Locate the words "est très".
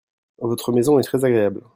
0.97-1.23